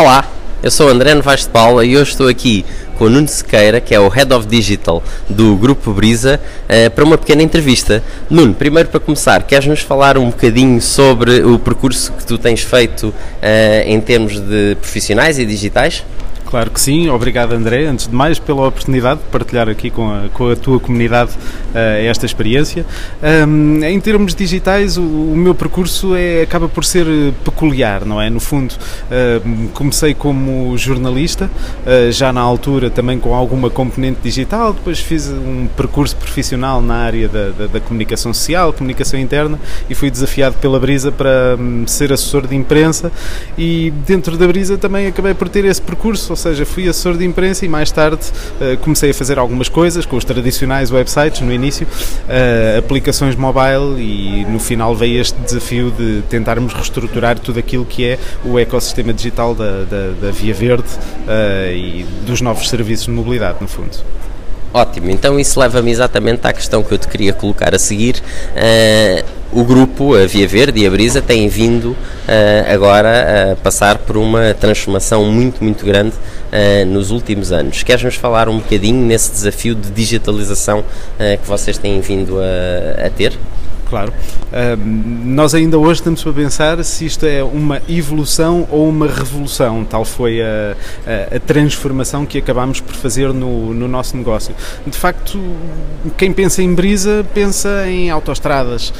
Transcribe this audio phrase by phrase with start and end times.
[0.00, 0.24] Olá,
[0.62, 2.64] eu sou André Novaes de Paula e hoje estou aqui
[2.96, 7.04] com o Nuno Sequeira, que é o Head of Digital do Grupo Brisa, eh, para
[7.04, 8.02] uma pequena entrevista.
[8.30, 13.12] Nuno, primeiro para começar, queres-nos falar um bocadinho sobre o percurso que tu tens feito
[13.42, 16.02] eh, em termos de profissionais e digitais?
[16.50, 20.28] Claro que sim, obrigado André, antes de mais pela oportunidade de partilhar aqui com a,
[20.30, 22.84] com a tua comunidade uh, esta experiência.
[23.46, 27.06] Um, em termos digitais, o, o, meu percurso é, acaba por ser
[27.44, 28.28] peculiar, não é?
[28.28, 31.48] No fundo, uh, comecei como jornalista,
[31.86, 36.96] uh, já na altura também com alguma componente digital, depois fiz um percurso profissional na
[36.96, 39.56] área da, da, da comunicação social, comunicação interna
[39.88, 43.12] e fui desafiado pela Brisa para um, ser assessor de imprensa
[43.56, 47.64] e dentro da Brisa também acabei por ter esse percurso, seja, fui assessor de imprensa
[47.64, 48.22] e mais tarde
[48.60, 54.00] uh, comecei a fazer algumas coisas com os tradicionais websites no início, uh, aplicações mobile
[54.00, 59.12] e no final veio este desafio de tentarmos reestruturar tudo aquilo que é o ecossistema
[59.12, 63.96] digital da, da, da Via Verde uh, e dos novos serviços de mobilidade, no fundo.
[64.72, 68.22] Ótimo, então isso leva-me exatamente à questão que eu te queria colocar a seguir.
[68.54, 71.96] Uh, o grupo, a Via Verde e a Brisa, têm vindo uh,
[72.72, 77.82] agora a passar por uma transformação muito, muito grande uh, nos últimos anos.
[77.82, 80.84] Queres-nos falar um bocadinho nesse desafio de digitalização
[81.42, 83.32] que vocês têm vindo a, a ter?
[83.90, 84.12] Claro.
[85.24, 89.84] Nós ainda hoje estamos a pensar se isto é uma evolução ou uma revolução.
[89.84, 94.54] Tal foi a, a, a transformação que acabámos por fazer no, no, nosso negócio.
[94.86, 95.38] De facto,
[96.16, 98.92] quem pensa em brisa pensa em autoestradas.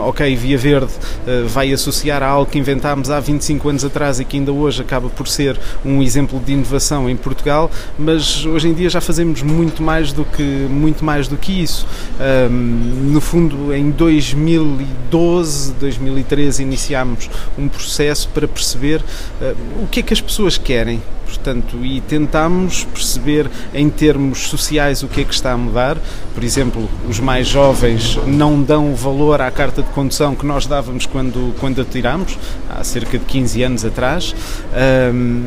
[0.00, 4.24] Ok, Via Verde uh, vai associar a algo que inventámos há 25 anos atrás e
[4.24, 8.74] que ainda hoje acaba por ser um exemplo de inovação em Portugal, mas hoje em
[8.74, 11.86] dia já fazemos muito mais do que, muito mais do que isso.
[12.60, 20.12] no fundo, em 2012, 2013 iniciámos um processo para perceber uh, o que é que
[20.12, 25.52] as pessoas querem portanto, e tentamos perceber em termos sociais o que é que está
[25.52, 25.98] a mudar.
[26.34, 31.06] Por exemplo, os mais jovens não dão valor à carta de condução que nós dávamos
[31.06, 32.38] quando, quando a tiramos,
[32.70, 34.34] há cerca de 15 anos atrás.
[35.12, 35.44] Um,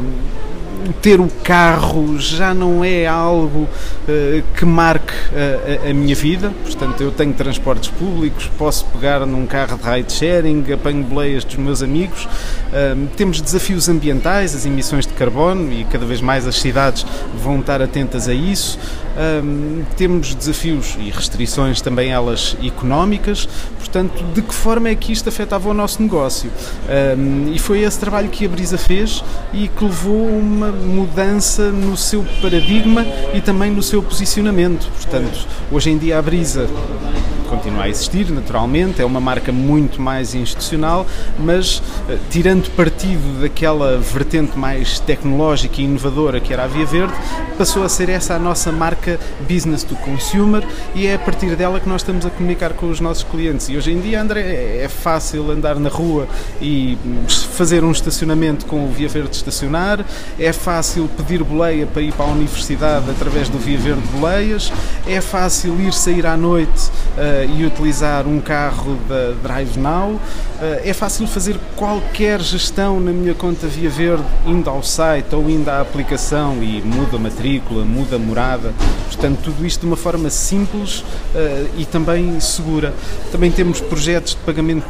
[1.01, 6.51] ter o carro já não é algo uh, que marque uh, a, a, minha vida,
[6.63, 11.55] portanto eu tenho transportes públicos, posso pegar num carro de ride sharing, apanho boleias dos
[11.55, 16.59] meus amigos, uh, temos desafios ambientais, as emissões de carbono e cada vez mais as
[16.59, 17.05] cidades
[17.41, 18.79] vão estar atentas a isso,
[19.97, 25.69] temos desafios e restrições também elas económicas, portanto de que forma é que isto afetava
[25.69, 26.49] o nosso negócio?
[27.53, 29.23] e foi esse trabalho que a Brisa fez
[29.53, 34.89] e que levou uma mudança no seu paradigma e também no seu posicionamento.
[34.91, 36.67] Portanto, hoje em dia a Brisa
[37.51, 41.05] continua a existir, naturalmente, é uma marca muito mais institucional,
[41.37, 47.13] mas eh, tirando partido daquela vertente mais tecnológica e inovadora que era a Via Verde,
[47.57, 49.19] passou a ser essa a nossa marca
[49.49, 53.01] business to consumer e é a partir dela que nós estamos a comunicar com os
[53.01, 53.67] nossos clientes.
[53.67, 56.27] E hoje em dia, André, é fácil andar na rua
[56.61, 56.97] e
[57.27, 60.05] fazer um estacionamento com o Via Verde estacionar,
[60.39, 64.71] é fácil pedir boleia para ir para a universidade através do Via Verde Boleias,
[65.05, 70.19] é fácil ir sair à noite uh, e utilizar um carro da Drive Now.
[70.61, 75.49] Eh, é fácil fazer qualquer gestão na minha conta Via Verde, indo ao site ou
[75.49, 78.73] indo à aplicação e muda matrícula, muda morada.
[79.21, 81.03] Portanto, tudo isto de uma forma simples
[81.35, 82.91] eh, e também segura.
[83.31, 84.87] Também temos projetos de pagamento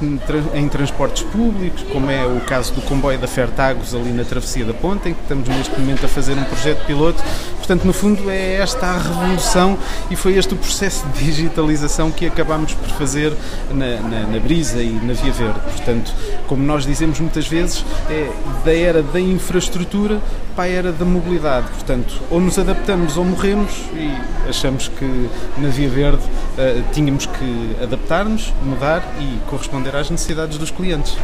[0.53, 4.73] em transportes públicos, como é o caso do comboio da Fertagos ali na Travessia da
[4.73, 7.21] Ponta, em que estamos neste momento a fazer um projeto piloto.
[7.57, 9.77] Portanto, no fundo, é esta a revolução
[10.09, 13.33] e foi este o processo de digitalização que acabámos por fazer
[13.69, 15.59] na, na, na, Brisa e na Via Verde.
[15.59, 16.13] Portanto,
[16.47, 18.31] como nós dizemos muitas vezes, é
[18.63, 20.21] da era da infraestrutura
[20.55, 21.67] para a era da mobilidade.
[21.67, 27.75] Portanto, ou nos adaptamos ou morremos e achamos que na Via Verde uh, tínhamos que
[27.81, 31.17] adaptar-nos, mudar e corresponder às necessidades dos clientes.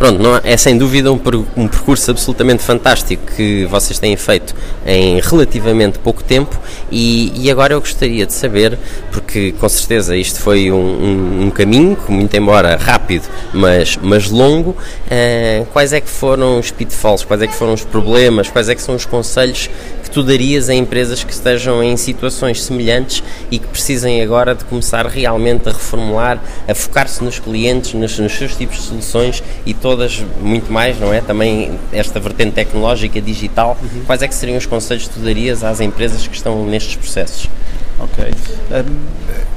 [0.00, 1.20] Pronto, não, é sem dúvida um,
[1.58, 4.54] um, percurso absolutamente fantástico que vocês têm feito
[4.86, 6.58] em relativamente pouco tempo
[6.90, 8.78] e, e agora eu gostaria de saber,
[9.12, 14.70] porque com certeza isto foi um, um, um caminho, muito embora rápido, mas, mas longo,
[14.70, 18.74] uh, quais é que foram os pitfalls, quais é que foram os problemas, quais é
[18.74, 19.68] que são os conselhos
[20.10, 24.64] que tu darias a empresas que estejam em situações semelhantes e que precisem agora de
[24.64, 29.72] começar realmente a reformular, a focar-se nos clientes, nos, nos, seus tipos de soluções e
[29.90, 31.20] todas muito mais, não é?
[31.20, 33.76] Também esta vertente tecnológica, digital.
[33.82, 34.04] Uhum.
[34.06, 37.50] Quais é que seriam os conselhos que tu darias às empresas que estão nestes processos?
[37.98, 38.24] Ok.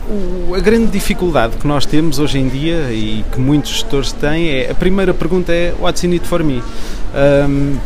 [0.10, 4.50] Um, a grande dificuldade que nós temos hoje em dia e que muitos gestores têm
[4.50, 6.64] é a primeira pergunta é What's in it for me?
[7.14, 7.78] Um,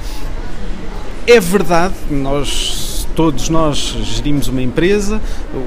[1.28, 2.87] é verdade, nós
[3.18, 5.20] todos nós gerimos uma empresa,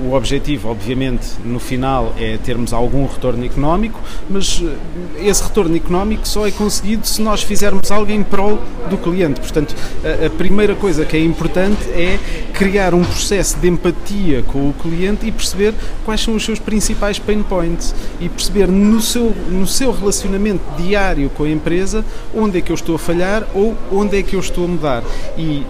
[0.07, 4.01] o objetivo, obviamente, no final é termos algum retorno económico,
[4.31, 8.97] mas eh, esse retorno económico só é conseguido se nós fizermos algo em prol do
[8.97, 9.41] cliente.
[9.41, 9.75] Portanto,
[10.05, 12.21] a, a primeira coisa que é importante é
[12.55, 15.75] criar um processo de empatia com o cliente e perceber
[16.05, 21.29] quais são os seus principais pain points e perceber no seu, no seu relacionamento diário
[21.31, 24.41] com a empresa onde é que eu estou a falhar ou onde é que eu
[24.41, 25.03] estou a mudar.
[25.37, 25.65] E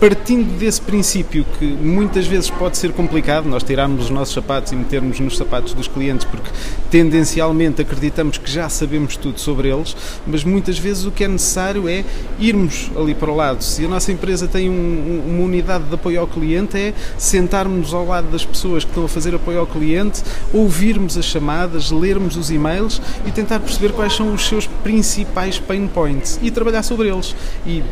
[0.00, 4.76] partindo desse princípio que muitas vezes pode ser complicado, nós tirarmos os nossos sapatos e
[4.76, 6.50] metermos nos sapatos dos clientes, porque
[6.90, 9.96] tendencialmente acreditamos que já sabemos tudo sobre eles,
[10.26, 12.04] mas muitas vezes o que é necessário é
[12.38, 13.62] irmos ali para o lado.
[13.62, 18.06] Se a nossa empresa tem um, uma unidade de apoio ao cliente, é sentarmos ao
[18.06, 20.22] lado das pessoas que estão a fazer apoio ao cliente,
[20.52, 25.88] ouvirmos as chamadas, lermos os e-mails e tentar perceber quais são os seus principais pain
[25.88, 27.34] points e trabalhar sobre eles.
[27.66, 27.82] E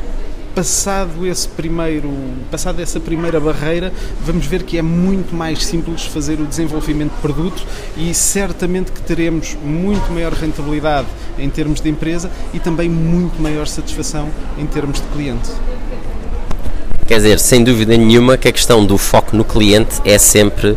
[0.57, 2.11] passado esse primeiro,
[2.51, 3.93] passado essa primeira barreira,
[4.25, 7.63] vamos ver que é muito mais simples fazer o desenvolvimento de produto
[7.95, 11.09] e certamente que teremos muito maior rentabilidade
[11.39, 15.51] em termos de empresa e também muito maior satisfação em termos de cliente.
[17.07, 20.75] Quer dizer, sem dúvida nenhuma que a questão do foco no cliente é sempre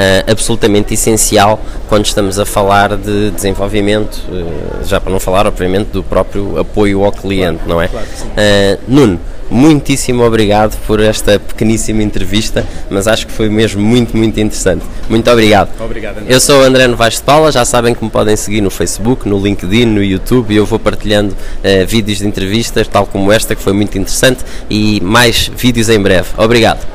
[0.00, 5.88] Uh, absolutamente essencial quando estamos a falar de desenvolvimento, uh, já para não falar, obviamente,
[5.88, 7.88] do próprio apoio ao cliente, claro, não é?
[7.88, 9.20] Claro uh, Nuno,
[9.50, 14.86] muitíssimo obrigado por esta pequeníssima entrevista, mas acho que foi mesmo muito, muito interessante.
[15.06, 15.68] Muito obrigado.
[15.78, 16.34] Obrigado, André.
[16.34, 19.28] Eu sou o André Novaes de Paula, já sabem que me podem seguir no Facebook,
[19.28, 23.54] no LinkedIn, no YouTube e eu vou partilhando uh, vídeos de entrevistas, tal como esta,
[23.54, 26.28] que foi muito interessante, e mais vídeos em breve.
[26.38, 26.86] Obrigado.